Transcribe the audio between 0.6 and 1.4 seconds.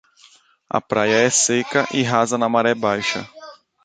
A praia é